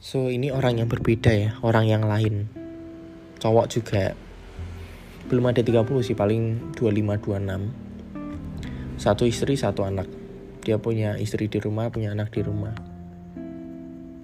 So 0.00 0.32
ini 0.32 0.48
orang 0.48 0.80
yang 0.80 0.88
berbeda 0.88 1.28
ya 1.36 1.60
orang 1.60 1.84
yang 1.84 2.08
lain. 2.08 2.48
Cowok 3.36 3.68
juga. 3.68 4.16
Belum 5.28 5.44
ada 5.44 5.60
30 5.60 5.76
sih 6.00 6.16
paling 6.16 6.72
25 6.72 7.20
26 7.20 8.96
satu 8.96 9.28
istri 9.28 9.60
satu 9.60 9.84
anak. 9.84 10.08
Dia 10.64 10.80
punya 10.80 11.20
istri 11.20 11.52
di 11.52 11.60
rumah 11.60 11.92
punya 11.92 12.16
anak 12.16 12.32
di 12.32 12.40
rumah 12.40 12.91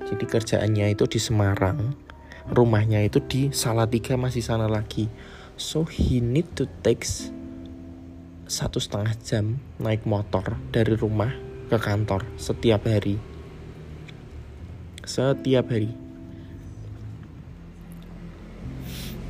jadi 0.09 0.25
kerjaannya 0.25 0.97
itu 0.97 1.05
di 1.05 1.21
Semarang 1.21 2.09
rumahnya 2.49 3.05
itu 3.05 3.21
di 3.21 3.53
Salatiga 3.53 4.17
masih 4.17 4.41
sana 4.41 4.67
lagi. 4.69 5.09
So 5.59 5.85
he 5.85 6.25
need 6.25 6.49
to 6.57 6.65
takes 6.81 7.29
satu 8.49 8.81
setengah 8.81 9.13
jam 9.21 9.61
naik 9.77 10.09
motor 10.09 10.57
dari 10.73 10.97
rumah 10.97 11.35
ke 11.69 11.77
kantor 11.77 12.25
setiap 12.41 12.89
hari. 12.89 13.21
Setiap 15.05 15.69
hari. 15.69 15.93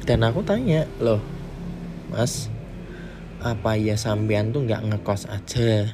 Dan 0.07 0.25
aku 0.25 0.41
tanya 0.41 0.89
loh 1.03 1.21
mas 2.09 2.49
apa 3.45 3.77
ya 3.77 3.93
sampean 4.01 4.57
tuh 4.57 4.65
nggak 4.65 4.81
ngekos 4.89 5.29
aja 5.29 5.93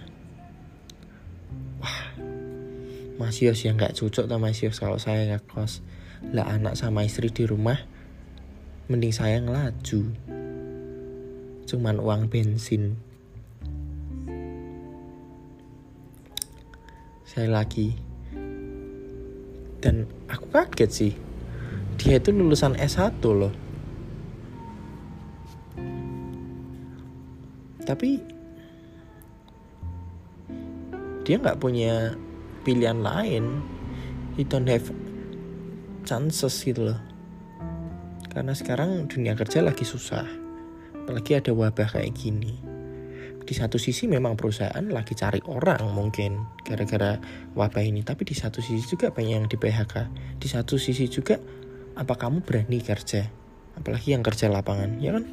Mas 3.25 3.41
Yos 3.41 3.65
yang 3.65 3.81
nggak 3.81 3.97
cocok 3.97 4.29
sama 4.29 4.53
Mas 4.53 4.61
Yos 4.61 4.77
kalau 4.77 5.01
saya 5.01 5.25
nggak 5.25 5.49
kos 5.49 5.81
lah 6.37 6.45
anak 6.45 6.77
sama 6.77 7.09
istri 7.09 7.33
di 7.33 7.49
rumah 7.49 7.81
mending 8.93 9.17
saya 9.17 9.41
ngelaju. 9.41 10.13
Cuman 11.65 11.97
uang 12.05 12.29
bensin. 12.29 13.01
Saya 17.25 17.49
lagi. 17.49 17.97
Dan 19.81 20.05
aku 20.29 20.45
kaget 20.53 20.91
sih. 20.93 21.13
Dia 21.97 22.21
itu 22.21 22.29
lulusan 22.29 22.77
S1 22.77 23.25
loh. 23.25 23.57
Tapi 27.89 28.21
dia 31.25 31.41
nggak 31.41 31.57
punya 31.57 32.13
pilihan 32.65 33.05
lain 33.05 33.61
you 34.35 34.43
don't 34.49 34.67
have 34.67 34.89
chances 36.05 36.59
gitu 36.65 36.93
loh. 36.93 37.01
Karena 38.29 38.51
sekarang 38.51 39.07
dunia 39.07 39.39
kerja 39.39 39.63
lagi 39.63 39.87
susah. 39.87 40.27
Apalagi 41.05 41.39
ada 41.39 41.55
wabah 41.55 41.87
kayak 41.87 42.13
gini. 42.19 42.59
Di 43.45 43.53
satu 43.53 43.77
sisi 43.77 44.09
memang 44.09 44.41
perusahaan 44.41 44.83
lagi 44.89 45.13
cari 45.13 45.39
orang 45.45 45.85
mungkin 45.93 46.43
gara-gara 46.65 47.21
wabah 47.55 47.85
ini. 47.85 48.03
Tapi 48.03 48.25
di 48.25 48.35
satu 48.35 48.59
sisi 48.59 48.83
juga 48.89 49.13
banyak 49.13 49.35
yang 49.37 49.47
di 49.47 49.57
PHK 49.61 49.95
di 50.41 50.49
satu 50.49 50.81
sisi 50.81 51.07
juga 51.07 51.39
apa 51.95 52.15
kamu 52.19 52.43
berani 52.43 52.81
kerja? 52.83 53.29
Apalagi 53.79 54.17
yang 54.17 54.25
kerja 54.25 54.51
lapangan 54.51 54.99
ya 54.99 55.15
kan? 55.15 55.25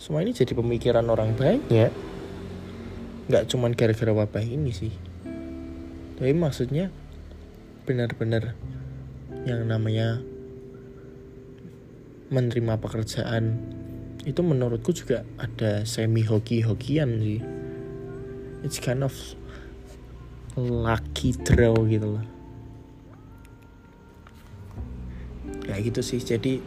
Semua 0.00 0.26
ini 0.26 0.34
jadi 0.34 0.52
pemikiran 0.58 1.06
orang 1.06 1.38
banyak 1.38 2.13
nggak 3.28 3.48
cuman 3.48 3.72
gara-gara 3.72 4.12
wabah 4.12 4.44
ini 4.44 4.70
sih. 4.70 4.92
Tapi 6.20 6.32
maksudnya 6.36 6.92
benar-benar 7.84 8.56
yang 9.44 9.64
namanya 9.68 10.24
menerima 12.32 12.80
pekerjaan 12.80 13.60
itu 14.24 14.40
menurutku 14.40 14.96
juga 14.96 15.28
ada 15.36 15.84
semi 15.84 16.24
hoki-hokian 16.24 17.20
sih. 17.20 17.40
It's 18.64 18.80
kind 18.80 19.04
of 19.04 19.12
lucky 20.56 21.36
draw 21.36 21.76
gitu 21.84 22.16
loh. 22.16 22.26
Kayak 25.64 25.92
gitu 25.92 26.00
sih. 26.00 26.20
Jadi 26.24 26.64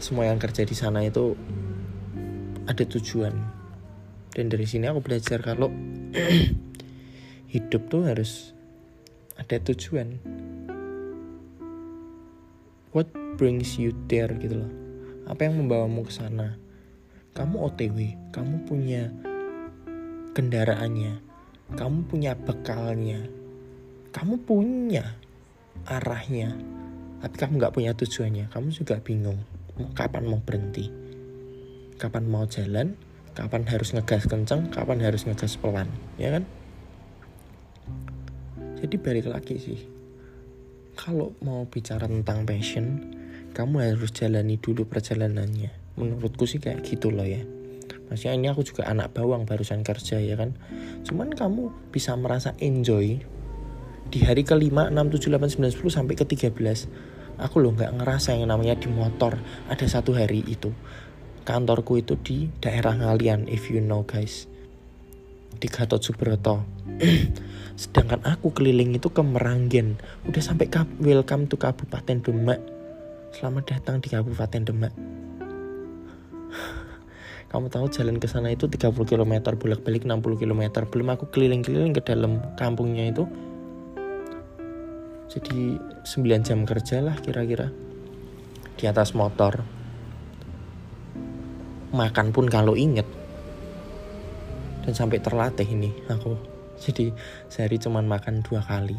semua 0.00 0.30
yang 0.30 0.40
kerja 0.40 0.64
di 0.64 0.72
sana 0.72 1.04
itu 1.04 1.36
ada 2.64 2.84
tujuan 2.84 3.57
dan 4.38 4.54
dari 4.54 4.70
sini 4.70 4.86
aku 4.86 5.02
belajar 5.02 5.42
kalau 5.42 5.66
hidup 7.58 7.90
tuh 7.90 8.06
harus 8.06 8.54
ada 9.34 9.58
tujuan. 9.58 10.14
What 12.94 13.10
brings 13.34 13.74
you 13.82 13.90
there 14.06 14.30
gitu 14.38 14.62
loh. 14.62 14.70
Apa 15.26 15.50
yang 15.50 15.58
membawamu 15.58 16.06
ke 16.06 16.14
sana? 16.14 16.54
Kamu 17.34 17.66
OTW 17.66 18.30
kamu 18.30 18.62
punya 18.62 19.10
kendaraannya 20.38 21.18
kamu 21.74 22.06
punya 22.06 22.38
bekalnya 22.38 23.26
kamu 24.14 24.38
punya 24.46 25.18
arahnya 25.82 26.54
tapi 27.18 27.34
kamu 27.34 27.58
nggak 27.58 27.74
punya 27.74 27.90
tujuannya. 27.98 28.46
Kamu 28.54 28.70
juga 28.70 29.02
bingung 29.02 29.42
kapan 29.98 30.30
mau 30.30 30.38
berhenti? 30.38 30.86
Kapan 31.98 32.30
mau 32.30 32.46
jalan 32.46 33.07
kapan 33.38 33.62
harus 33.70 33.94
ngegas 33.94 34.26
kenceng 34.26 34.66
kapan 34.74 34.98
harus 34.98 35.22
ngegas 35.22 35.54
pelan 35.62 35.86
ya 36.18 36.34
kan? 36.34 36.42
Jadi 38.82 38.98
balik 38.98 39.30
lagi 39.30 39.54
sih 39.62 39.80
kalau 40.98 41.38
mau 41.46 41.62
bicara 41.70 42.10
tentang 42.10 42.42
passion 42.42 43.14
kamu 43.54 43.94
harus 43.94 44.10
jalani 44.10 44.58
dulu 44.58 44.86
perjalanannya. 44.86 45.98
Menurutku 45.98 46.46
sih 46.46 46.62
kayak 46.62 46.82
gitu 46.86 47.10
loh 47.10 47.26
ya. 47.26 47.42
Maksudnya 48.06 48.34
ini 48.38 48.46
aku 48.50 48.62
juga 48.62 48.86
anak 48.86 49.14
bawang 49.14 49.44
barusan 49.44 49.82
kerja 49.82 50.18
ya 50.22 50.34
kan? 50.38 50.54
Cuman 51.04 51.34
kamu 51.34 51.92
bisa 51.92 52.16
merasa 52.16 52.56
enjoy 52.58 53.20
Di 54.08 54.24
hari 54.24 54.40
ke 54.40 54.56
5, 54.56 54.88
6, 54.88 54.96
7, 54.96 55.36
8, 55.36 55.60
9, 55.60 55.76
10 55.84 55.96
sampai 56.00 56.14
ke 56.16 56.24
13 56.24 56.56
Aku 57.36 57.60
loh 57.60 57.76
nggak 57.76 58.00
ngerasa 58.00 58.32
yang 58.32 58.48
namanya 58.48 58.80
di 58.80 58.88
motor 58.88 59.36
Ada 59.68 60.00
satu 60.00 60.16
hari 60.16 60.40
itu 60.48 60.72
kantorku 61.48 61.96
itu 61.96 62.20
di 62.20 62.52
daerah 62.60 62.92
Ngalian 62.92 63.48
if 63.48 63.72
you 63.72 63.80
know 63.80 64.04
guys. 64.04 64.44
Di 65.56 65.64
Gatot 65.64 66.04
Subroto. 66.04 66.60
Sedangkan 67.80 68.20
aku 68.28 68.52
keliling 68.52 68.92
itu 68.92 69.08
ke 69.08 69.24
Meranggen. 69.24 69.96
Udah 70.28 70.44
sampai 70.44 70.68
welcome 71.00 71.48
to 71.48 71.56
Kabupaten 71.56 72.20
Demak. 72.20 72.60
Selamat 73.32 73.64
datang 73.64 74.04
di 74.04 74.12
Kabupaten 74.12 74.60
Demak. 74.60 74.92
Kamu 77.50 77.72
tahu 77.72 77.88
jalan 77.88 78.20
ke 78.20 78.28
sana 78.28 78.52
itu 78.52 78.68
30 78.68 78.92
km 79.08 79.56
bolak-balik 79.56 80.04
60 80.04 80.20
km 80.20 80.84
belum 80.84 81.08
aku 81.16 81.32
keliling-keliling 81.32 81.96
ke 81.96 82.04
dalam 82.04 82.44
kampungnya 82.60 83.08
itu. 83.08 83.24
Jadi 85.32 85.80
9 85.80 86.44
jam 86.44 86.68
kerja 86.68 87.00
lah 87.00 87.16
kira-kira. 87.24 87.72
Di 88.76 88.84
atas 88.84 89.16
motor 89.16 89.77
makan 91.92 92.32
pun 92.34 92.46
kalau 92.48 92.76
inget. 92.76 93.06
Dan 94.84 94.92
sampai 94.96 95.20
terlatih 95.20 95.68
ini 95.68 95.92
aku. 96.08 96.36
Jadi 96.78 97.10
sehari 97.50 97.76
cuman 97.76 98.06
makan 98.06 98.40
dua 98.44 98.62
kali. 98.64 98.96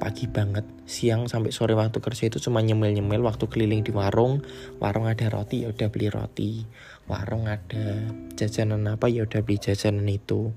Pagi 0.00 0.24
banget 0.24 0.64
siang 0.88 1.28
sampai 1.28 1.52
sore 1.52 1.76
waktu 1.76 2.00
kerja 2.00 2.32
itu 2.32 2.40
cuma 2.40 2.64
nyemil-nyemil 2.64 3.20
waktu 3.20 3.44
keliling 3.46 3.84
di 3.84 3.92
warung. 3.92 4.40
Warung 4.80 5.04
ada 5.04 5.28
roti 5.28 5.62
ya 5.62 5.70
udah 5.70 5.88
beli 5.92 6.08
roti. 6.08 6.64
Warung 7.04 7.46
ada 7.52 8.08
jajanan 8.32 8.88
apa 8.88 9.12
ya 9.12 9.28
udah 9.28 9.44
beli 9.44 9.60
jajanan 9.60 10.08
itu. 10.08 10.48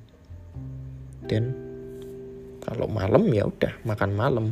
Dan 1.28 1.52
kalau 2.64 2.88
malam 2.88 3.28
ya 3.36 3.44
udah 3.44 3.76
makan 3.84 4.12
malam. 4.16 4.46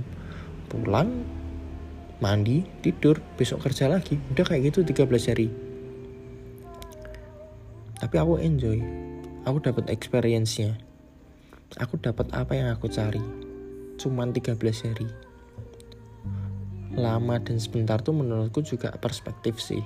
Pulang 0.68 1.24
mandi 2.20 2.68
tidur 2.84 3.24
besok 3.40 3.72
kerja 3.72 3.88
lagi. 3.88 4.20
Udah 4.36 4.44
kayak 4.44 4.76
gitu 4.76 4.84
13 4.84 5.08
hari 5.32 5.71
tapi 8.02 8.18
aku 8.18 8.42
enjoy. 8.42 8.82
Aku 9.46 9.62
dapat 9.62 9.94
experience-nya. 9.94 10.74
Aku 11.78 12.02
dapat 12.02 12.34
apa 12.34 12.58
yang 12.58 12.74
aku 12.74 12.90
cari. 12.90 13.22
Cuman 14.02 14.34
13 14.34 14.58
hari. 14.58 15.06
Lama 16.98 17.38
dan 17.38 17.62
sebentar 17.62 18.02
tuh 18.02 18.18
menurutku 18.18 18.66
juga 18.66 18.90
perspektif 18.98 19.62
sih. 19.62 19.86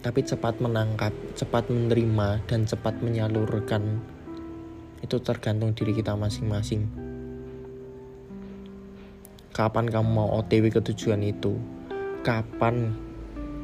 Tapi 0.00 0.20
cepat 0.22 0.62
menangkap 0.62 1.12
cepat 1.34 1.66
menerima 1.68 2.40
dan 2.46 2.64
cepat 2.64 3.02
menyalurkan 3.02 3.98
itu 5.02 5.18
tergantung 5.20 5.74
diri 5.74 5.90
kita 5.90 6.14
masing-masing. 6.14 6.86
Kapan 9.50 9.90
kamu 9.90 10.08
mau 10.08 10.38
OTW 10.38 10.70
ke 10.70 10.80
tujuan 10.80 11.20
itu? 11.26 11.58
Kapan 12.22 12.94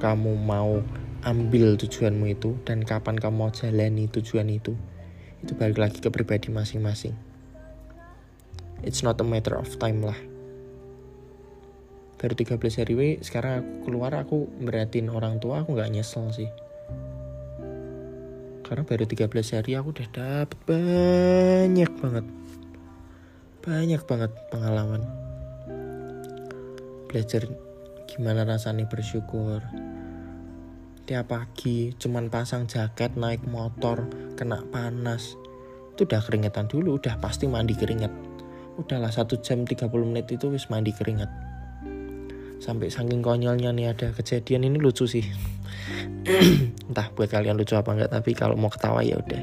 kamu 0.03 0.37
mau 0.37 0.83
ambil 1.27 1.75
tujuanmu 1.75 2.39
itu 2.39 2.55
dan 2.63 2.87
kapan 2.87 3.19
kamu 3.19 3.35
mau 3.35 3.51
jalani 3.51 4.07
tujuan 4.07 4.47
itu 4.47 4.79
itu 5.43 5.53
balik 5.59 5.83
lagi 5.83 5.99
ke 5.99 6.09
pribadi 6.09 6.55
masing-masing. 6.55 7.13
It's 8.87 9.03
not 9.03 9.19
a 9.19 9.27
matter 9.27 9.59
of 9.59 9.67
time 9.83 10.07
lah. 10.07 10.17
Baru 12.17 12.33
13 12.33 12.81
hari 12.81 12.95
we, 12.97 13.09
sekarang 13.21 13.61
aku 13.61 13.91
keluar 13.91 14.15
aku 14.17 14.49
beratin 14.63 15.13
orang 15.13 15.43
tua 15.43 15.67
aku 15.67 15.77
nggak 15.77 15.93
nyesel 15.93 16.31
sih. 16.33 16.49
Karena 18.65 18.83
baru 18.87 19.05
13 19.05 19.57
hari 19.59 19.71
aku 19.77 19.93
udah 19.93 20.09
dapet 20.15 20.59
banyak 20.65 21.91
banget. 22.01 22.27
Banyak 23.67 24.03
banget 24.07 24.33
pengalaman. 24.49 25.03
Belajar 27.11 27.51
gimana 28.09 28.49
rasanya 28.49 28.89
bersyukur 28.89 29.61
tiap 31.07 31.31
pagi 31.31 31.95
cuman 31.95 32.27
pasang 32.27 32.67
jaket 32.67 33.15
naik 33.15 33.47
motor 33.47 34.11
kena 34.35 34.67
panas. 34.75 35.39
Itu 35.95 36.05
udah 36.05 36.19
keringetan 36.19 36.67
dulu 36.67 36.99
udah 36.99 37.23
pasti 37.23 37.47
mandi 37.47 37.79
keringet. 37.79 38.11
Udahlah 38.75 39.15
satu 39.15 39.39
jam 39.39 39.63
30 39.63 39.87
menit 40.03 40.27
itu 40.29 40.51
wis 40.51 40.67
mandi 40.69 40.91
keringat 40.91 41.31
sampai 42.57 42.89
saking 42.89 43.21
konyolnya 43.21 43.71
nih 43.71 43.95
ada 43.95 44.11
kejadian 44.11 44.67
ini 44.67 44.83
lucu 44.83 45.07
sih. 45.07 45.23
Entah 46.91 47.15
buat 47.15 47.31
kalian 47.31 47.55
lucu 47.55 47.79
apa 47.79 47.95
enggak 47.95 48.11
tapi 48.11 48.35
kalau 48.35 48.59
mau 48.59 48.73
ketawa 48.73 49.07
ya 49.07 49.21
udah. 49.23 49.43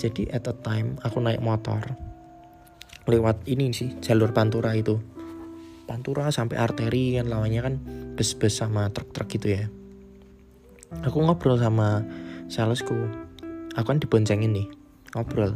Jadi 0.00 0.30
at 0.32 0.48
a 0.48 0.54
time 0.56 0.96
aku 1.04 1.20
naik 1.20 1.44
motor. 1.44 1.82
Lewat 3.04 3.44
ini 3.44 3.74
sih 3.76 4.00
jalur 4.00 4.32
pantura 4.32 4.72
itu. 4.72 4.96
Pantura 5.84 6.32
sampai 6.32 6.56
arteri 6.56 7.20
kan 7.20 7.28
lawannya 7.28 7.60
kan 7.60 7.74
bus-bus 8.16 8.56
sama 8.56 8.88
truk-truk 8.92 9.28
gitu 9.28 9.48
ya 9.52 9.68
aku 11.04 11.18
ngobrol 11.22 11.58
sama 11.60 12.02
salesku. 12.48 12.96
Aku 13.76 13.86
kan 13.86 14.00
diboncengin 14.00 14.52
nih 14.52 14.66
ngobrol. 15.14 15.54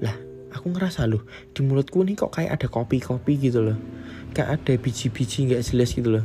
Lah 0.00 0.16
aku 0.54 0.72
ngerasa 0.72 1.04
loh 1.06 1.24
di 1.52 1.60
mulutku 1.66 2.02
nih 2.02 2.16
kok 2.16 2.32
kayak 2.32 2.60
ada 2.60 2.66
kopi-kopi 2.70 3.36
gitu 3.38 3.62
loh. 3.62 3.78
Kayak 4.32 4.62
ada 4.62 4.72
biji-biji 4.78 5.50
nggak 5.50 5.62
jelas 5.62 5.90
gitu 5.92 6.08
loh. 6.20 6.24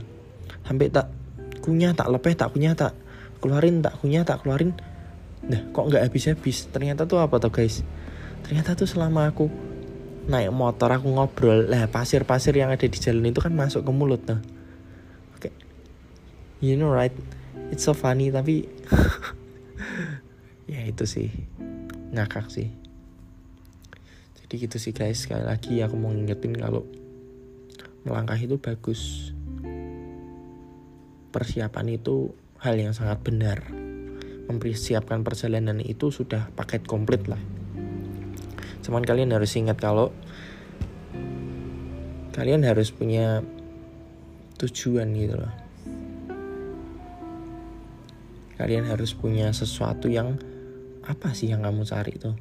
Sampai 0.63 0.91
tak 0.91 1.09
kunyah 1.61 1.93
tak 1.93 2.09
lepeh 2.09 2.33
tak 2.37 2.53
kunyah 2.53 2.73
tak 2.73 2.93
keluarin 3.41 3.83
tak 3.83 3.97
kunyah 3.99 4.23
tak 4.23 4.43
keluarin. 4.43 4.73
Nah 5.47 5.61
kok 5.73 5.89
nggak 5.89 6.09
habis-habis? 6.09 6.69
Ternyata 6.69 7.09
tuh 7.09 7.19
apa 7.19 7.41
tuh 7.41 7.49
guys? 7.49 7.81
Ternyata 8.45 8.77
tuh 8.77 8.89
selama 8.89 9.29
aku 9.29 9.49
naik 10.29 10.53
motor 10.53 10.89
aku 10.93 11.09
ngobrol 11.09 11.65
lah 11.65 11.89
pasir-pasir 11.89 12.53
yang 12.53 12.69
ada 12.69 12.85
di 12.85 12.97
jalan 12.97 13.25
itu 13.25 13.41
kan 13.41 13.53
masuk 13.53 13.81
ke 13.81 13.91
mulut 13.91 14.21
nah. 14.29 14.37
oke 14.37 14.45
okay. 14.45 14.60
You 16.61 16.77
know 16.77 16.93
right? 16.93 17.11
It's 17.73 17.83
so 17.83 17.97
funny 17.97 18.29
tapi 18.29 18.69
ya 20.71 20.85
itu 20.85 21.03
sih. 21.09 21.33
Ngakak 22.13 22.53
sih. 22.53 22.69
Jadi 24.39 24.53
gitu 24.69 24.77
sih 24.77 24.93
guys. 24.93 25.25
Sekali 25.25 25.43
lagi 25.43 25.81
aku 25.81 25.97
mau 25.97 26.13
ngingetin 26.13 26.53
kalau 26.55 26.85
melangkah 28.05 28.37
itu 28.37 28.61
bagus. 28.61 29.33
Persiapan 31.33 31.97
itu 31.97 32.31
hal 32.61 32.77
yang 32.77 32.93
sangat 32.93 33.25
benar. 33.25 33.65
Mempersiapkan 34.45 35.25
perjalanan 35.25 35.81
itu 35.81 36.13
sudah 36.13 36.53
paket 36.53 36.85
komplit 36.85 37.25
lah. 37.25 37.41
Cuman 38.85 39.01
kalian 39.01 39.33
harus 39.33 39.57
ingat 39.57 39.81
kalau 39.81 40.13
kalian 42.31 42.63
harus 42.63 42.91
punya 42.95 43.43
tujuan 44.55 45.11
gitu 45.17 45.35
loh 45.35 45.70
kalian 48.61 48.85
harus 48.85 49.17
punya 49.17 49.49
sesuatu 49.49 50.05
yang 50.05 50.37
apa 51.01 51.33
sih 51.33 51.49
yang 51.49 51.65
kamu 51.65 51.81
cari 51.81 52.13
tuh? 52.21 52.37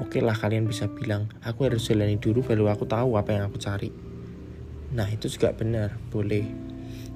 Oke 0.00 0.16
okay 0.16 0.22
lah 0.24 0.32
kalian 0.32 0.64
bisa 0.64 0.88
bilang 0.88 1.28
aku 1.44 1.68
harus 1.68 1.84
jalani 1.84 2.16
dulu 2.16 2.40
baru 2.40 2.72
aku 2.72 2.88
tahu 2.88 3.20
apa 3.20 3.36
yang 3.36 3.52
aku 3.52 3.60
cari. 3.60 3.92
Nah 4.96 5.12
itu 5.12 5.28
juga 5.28 5.52
benar 5.52 6.00
boleh. 6.08 6.48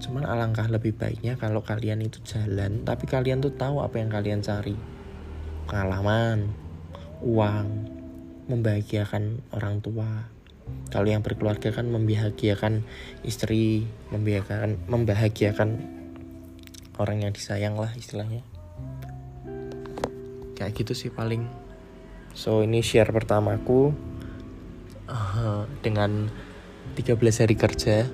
Cuman 0.05 0.29
alangkah 0.29 0.69
lebih 0.69 0.93
baiknya 1.01 1.41
kalau 1.41 1.65
kalian 1.65 2.05
itu 2.05 2.21
jalan 2.29 2.85
tapi 2.85 3.09
kalian 3.09 3.41
tuh 3.41 3.57
tahu 3.57 3.81
apa 3.81 4.05
yang 4.05 4.13
kalian 4.13 4.45
cari. 4.45 4.77
Pengalaman 5.65 6.53
uang 7.25 7.69
membahagiakan 8.53 9.41
orang 9.57 9.81
tua 9.81 10.29
kalau 10.91 11.07
yang 11.07 11.23
berkeluarga 11.23 11.71
kan 11.71 11.87
membahagiakan 11.87 12.83
istri 13.23 13.87
membahagiakan 14.11 14.91
membahagiakan 14.91 15.69
orang 16.99 17.25
yang 17.25 17.33
disayang 17.33 17.79
lah 17.79 17.89
istilahnya. 17.95 18.43
Kayak 20.59 20.75
gitu 20.77 20.93
sih 20.93 21.09
paling. 21.15 21.47
So 22.37 22.61
ini 22.67 22.85
share 22.85 23.09
pertamaku 23.15 23.95
uh, 25.09 25.65
dengan 25.81 26.29
13 26.99 27.17
hari 27.17 27.57
kerja. 27.57 28.05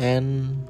And 0.00 0.64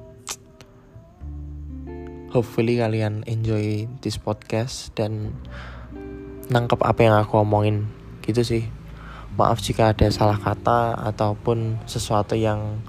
hopefully 2.34 2.82
kalian 2.82 3.24
enjoy 3.24 3.86
this 4.04 4.18
podcast 4.18 4.92
dan 4.98 5.32
nangkep 6.52 6.82
apa 6.84 7.00
yang 7.00 7.16
aku 7.16 7.40
omongin. 7.40 7.88
Gitu 8.20 8.44
sih. 8.44 8.81
Maaf 9.32 9.64
jika 9.64 9.96
ada 9.96 10.12
salah 10.12 10.36
kata 10.36 10.92
ataupun 11.08 11.80
sesuatu 11.88 12.36
yang 12.36 12.84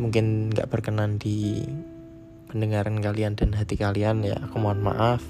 mungkin 0.00 0.48
gak 0.48 0.72
berkenan 0.72 1.20
di 1.20 1.60
pendengaran 2.48 3.04
kalian 3.04 3.36
dan 3.36 3.52
hati 3.52 3.76
kalian 3.76 4.24
ya 4.24 4.40
aku 4.40 4.56
mohon 4.56 4.80
maaf. 4.80 5.20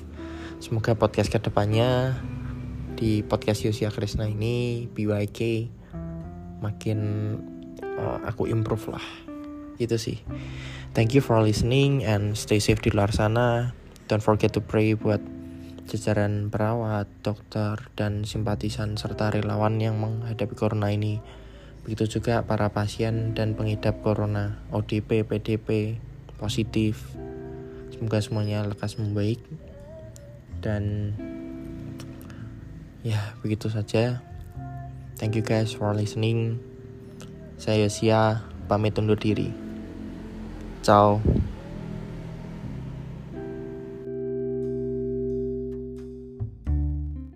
Semoga 0.63 0.95
podcast 0.95 1.27
ke 1.27 1.43
depannya 1.43 2.15
di 2.95 3.27
podcast 3.27 3.67
Yosia 3.67 3.91
Krisna 3.91 4.31
ini 4.31 4.87
BYK 4.87 5.69
makin 6.63 6.99
uh, 7.83 8.23
aku 8.31 8.47
improve 8.47 8.95
lah. 8.95 9.07
Itu 9.83 9.99
sih. 9.99 10.23
Thank 10.95 11.19
you 11.19 11.21
for 11.21 11.43
listening 11.43 12.07
and 12.07 12.39
stay 12.39 12.63
safe 12.63 12.79
di 12.79 12.95
luar 12.95 13.11
sana. 13.11 13.75
Don't 14.07 14.23
forget 14.23 14.55
to 14.55 14.63
pray 14.63 14.95
buat 14.95 15.19
jajaran 15.87 16.51
perawat, 16.51 17.07
dokter, 17.23 17.91
dan 17.95 18.27
simpatisan 18.27 18.99
serta 18.99 19.31
relawan 19.31 19.79
yang 19.79 19.97
menghadapi 20.03 20.55
corona 20.59 20.91
ini. 20.91 21.23
Begitu 21.87 22.19
juga 22.19 22.43
para 22.43 22.75
pasien 22.75 23.33
dan 23.39 23.55
pengidap 23.55 24.03
corona, 24.03 24.59
ODP, 24.75 25.23
PDP, 25.23 25.99
positif. 26.37 27.15
Semoga 27.95 28.19
semuanya 28.19 28.67
lekas 28.67 28.99
membaik 28.99 29.41
dan 30.67 31.15
ya 33.07 33.39
begitu 33.39 33.71
saja 33.71 34.19
thank 35.15 35.39
you 35.39 35.45
guys 35.47 35.71
for 35.71 35.95
listening 35.95 36.59
saya 37.55 37.87
Yosia 37.87 38.43
pamit 38.67 38.99
undur 38.99 39.15
diri 39.15 39.55
ciao 40.83 41.23